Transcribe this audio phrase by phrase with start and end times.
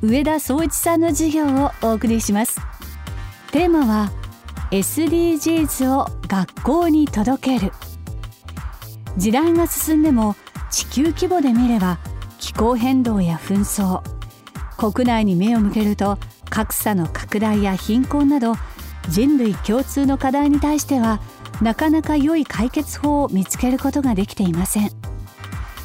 [0.00, 2.60] 上田総一さんの授業をお送りします。
[3.50, 4.12] テーマは
[4.70, 7.72] SDGs を学校に届ける。
[9.16, 10.36] 時代が進んでも
[10.70, 11.98] 地球規模で見れば
[12.38, 14.02] 気候変動や紛争
[14.76, 16.18] 国内に目を向けると
[16.48, 18.54] 格差の拡大や貧困など
[19.08, 21.20] 人類共通の課題に対しては
[21.60, 24.90] なかなか良い解決法を見つけることができていません。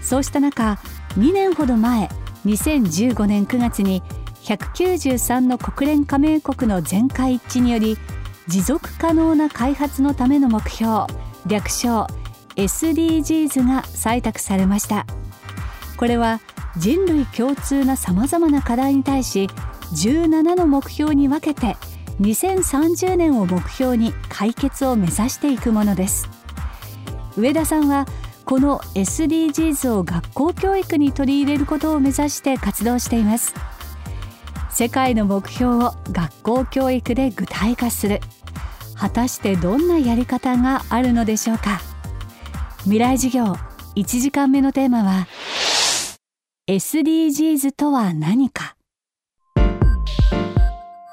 [0.00, 0.74] そうした中
[1.18, 2.08] 2年ほど前
[2.46, 4.02] 2015年9月に
[4.44, 7.98] 193の国連加盟国の全会一致により
[8.46, 11.06] 持続可能な開発のための目標
[11.46, 12.06] 略称
[12.54, 15.04] SDGs が採択されました。
[15.96, 16.40] これは
[16.76, 19.48] 人類共通なさまざまな課題に対し
[19.92, 21.76] 17の目標に分けて
[22.20, 26.28] 2030年を目標に解決を目指していくものです。
[27.36, 28.06] 上田さんは
[28.46, 33.52] この SDGs を学校教育に取り入れることを目指して活動しています。
[34.70, 38.20] 世界の目標を学校教育で具体化する。
[38.94, 41.80] 果たしてどんなやり方があるのでしょうか。
[42.84, 43.56] 未来授業
[43.96, 45.26] 1時間目のテーマは
[46.68, 48.75] SDGs とは何か。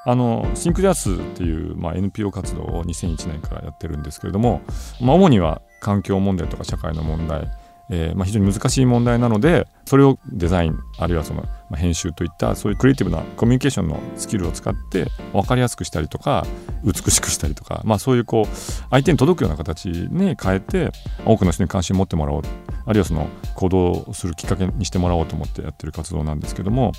[0.06, 4.62] あのシンクジャスっていう、まあ、NPO 活動を2001年からやってるんですけれども、
[5.00, 7.48] まあ、主には環境問題とか社会の問題、
[7.90, 11.44] えーまあ、非常に難しい問題なのでそれをデザインあるいはその、
[11.76, 16.46] 編集といったそういうクリエイティブなコミュニケーションのスキルを使って分かりやすくしたりとか
[16.84, 18.56] 美しくしたりとか、まあ、そういうこう
[18.92, 20.92] 相手に届くような形に変えて
[21.26, 22.42] 多くの人に関心を持ってもらおう
[22.86, 26.92] あるいはその行動するきっかけにしてもらおうと思ってやってる活動なんですけども、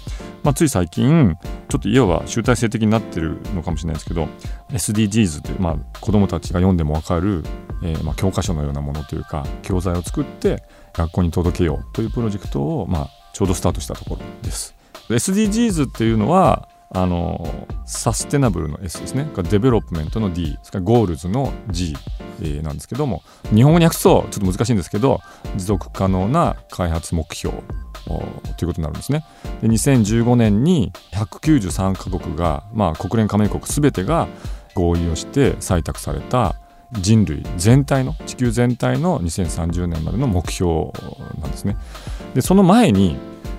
[0.42, 1.36] まあ、つい最近
[1.68, 4.28] ちょっといわば集大成的になってるのかもしれないですけど
[4.70, 7.44] SDGs という、まあ、子どもたちが読んでも分かる、
[7.82, 10.62] えー、まあ教科書のようなものというか教材を作って
[10.94, 14.74] 学校に届けようというプロジェクトを、まあ、ちょうどスタートしたところです。
[15.08, 19.28] SDGs っていうのはあの sustainable の S ですね。
[19.50, 21.94] development の D それから goals の G、
[22.40, 23.22] えー、なんですけども。
[23.52, 25.20] 日本語に訳すとちょっと難しいんですけど
[25.56, 27.54] 持続可能な開発目標
[28.56, 29.24] ということになるんですね。
[29.60, 34.28] で2015年に193カ国が、まあ、国連加盟国全てが
[34.74, 36.54] 合意をして採択された
[36.92, 40.92] 人類全体の地球全体の2030年までの目標
[41.40, 41.76] なんですね
[42.34, 43.16] でその前に、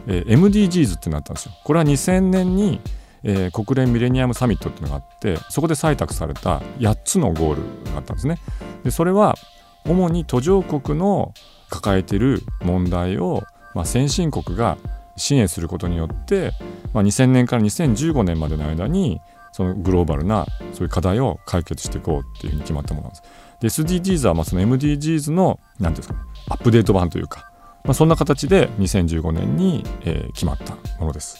[0.08, 2.80] えー、MDGs ってなったんですよこれは2000年に
[3.28, 8.38] えー、国連ミレニアムサミットっていうのがあってそこで採択された8つのゴールがあったんですね。
[8.84, 9.35] でそれは
[9.84, 11.34] 主に途上国の
[11.69, 13.44] 抱えている問題を、
[13.74, 14.78] まあ、先進国が
[15.18, 16.52] 支援することによって、
[16.94, 19.22] まあ、2000年から2015年までの間に
[19.55, 23.85] そのグローバルなそういう課題を解決していこうっていうふうに決まったものなんです。
[23.85, 27.49] で SDGs はまあその MDGs の何ていうんですかアップデート版というか、
[27.85, 31.38] まあ、そんな形で2015年に、えー、決まったものです。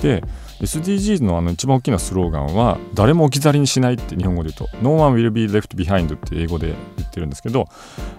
[0.00, 0.24] で
[0.60, 7.68] SDGs のあの一番大きなスローガンは誰も置き去りにしないって日本語で言うと No one will be left behind って英語で言ってるんですけど、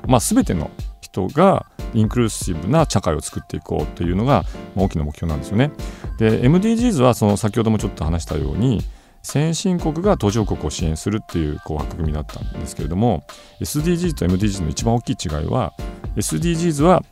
[0.05, 0.69] まあ、全ての
[1.01, 4.43] 人がインクルーシブな社会を作っていこうというのが
[4.75, 5.71] 大きな目標なんですよね。
[6.19, 8.83] で MDGs はその先ほどもちょっと話したように
[9.21, 13.23] 先進国が途上国を支援するっていうこう枠組みだったんですけれども
[13.59, 15.73] SDGs と MDGs の一番大きい違いは
[16.15, 17.03] SDGs は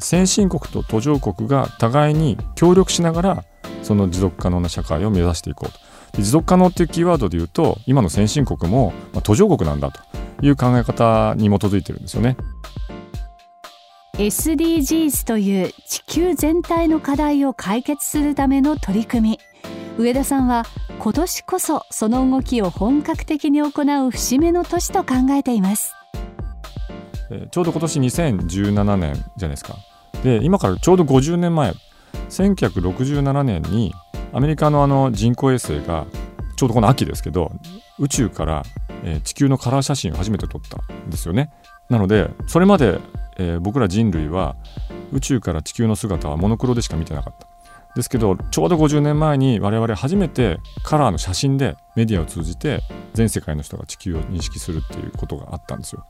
[0.00, 3.44] 先進国と途上国が互いに協力しながら
[3.82, 5.78] その持続可能な社会を目指していこうと
[6.20, 10.00] 持続可能っていうキーワードで言うと今の先進国も、まあ、途上国なんだと
[10.42, 12.36] いう考え方に基づいてるんですよね。
[14.14, 19.40] SDGs という地球全体の課題を解決するための取り組み
[19.98, 20.64] 上田さんは
[21.04, 25.92] 今年こそその動きを本格的に行う節目の年と考えています
[27.50, 29.76] ちょうど今年2017年じゃないですか
[30.22, 31.74] で今からちょうど50年前
[32.30, 33.92] 1967年に
[34.32, 36.06] アメリカのあの人工衛星が
[36.56, 37.52] ちょうどこの秋ですけど
[37.98, 38.62] 宇宙から、
[39.24, 41.52] 地球のカラー写真を初めて撮ったんですよね。
[41.90, 42.98] なのでそれまで、
[43.36, 44.56] えー、僕ら人類は
[45.12, 47.53] 宇宙から地球の姿はモノクロでしか見てなかった。
[47.94, 52.80] ですけどちょうど50年前に我々初めてカラーの写真でメディアを通じて
[53.14, 56.04] 全世界の人が地球を認識するっていうことがあったんですよ。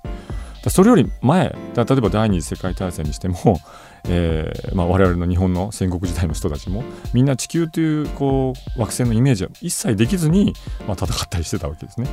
[0.71, 3.37] それより前例えば第二次世界大戦にしても、
[4.09, 6.83] えーまあ、我々の日本の戦国時代の人たちも
[7.13, 8.55] みんな地球という惑
[8.87, 10.55] 星のイメージは一切できずに、
[10.89, 12.09] まあ、戦ったりしてたわけですね。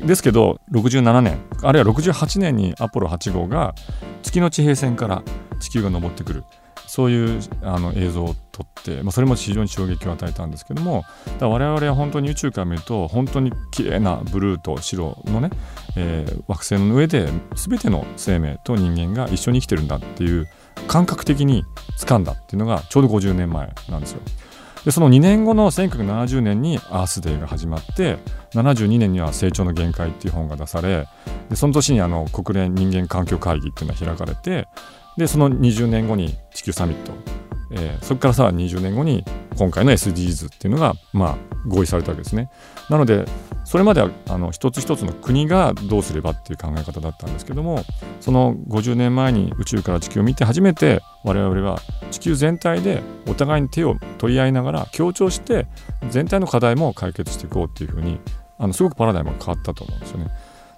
[0.00, 3.74] ですけど67年あるいは68年にアポロ8号が
[4.22, 5.22] 月の地平線から
[5.60, 6.44] 地球が昇ってくる
[6.86, 11.04] そういうあの映像を撮って、まあ、それも非常に衝撃を与えたんですけども
[11.38, 15.50] だ我々は本当に宇宙から見ると本当に綺麗なブルーと白のね、
[15.96, 20.48] えー、惑星の上で全ての生命と人間が一緒に生きてるんだっていう
[20.88, 21.64] 感覚的に
[21.98, 24.20] 掴んだっていうのがちょうど50年前なんですよ。
[24.86, 28.18] でその2年後の1970年にアースデーが始まって
[28.52, 31.08] 72年には成長の限界っていう本が出され
[31.50, 34.68] でその年にあの国連人間環境会議っていうのが開かれて
[35.16, 37.12] でその20年後に地球サミット、
[37.72, 39.24] えー、そこからさ20年後に
[39.56, 41.36] 今回の SDGs っていうのが、まあ、
[41.66, 42.50] 合意されたわけですね。
[42.90, 43.24] なので
[43.64, 47.80] それまではあの一つ一つの国がどうすればっていう考え方だったんですけども
[48.20, 51.80] その50年前に宇宙から地球を見て初めて我々は
[52.12, 55.66] 地球全体でお互いに手を取り合いながら協調して
[56.10, 58.20] 全体の課題も解決していこうっていうふうに
[58.58, 60.28] あのすごくパラダイムが変わったと思うんですよね。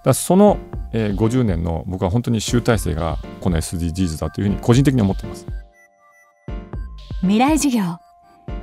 [0.09, 0.59] だその、
[0.93, 5.47] えー、50年の僕は本当に集大成がこの SDGs だというふうに個人的に思っています。
[7.21, 7.83] 未来授業。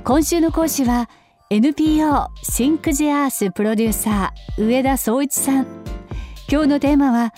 [0.02, 1.08] 今週の講師は
[1.50, 5.66] NPO シンクジアースプロデューサー上田総一さん。
[6.50, 7.32] 今日のテーマは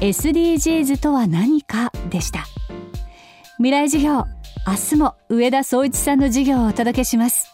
[0.00, 2.44] SDGs とは何かでした。
[3.58, 4.24] 未来授業
[4.66, 7.53] 明日も上田総一さんの授業をお届けします。